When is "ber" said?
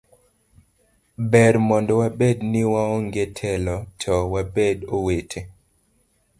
1.35-1.53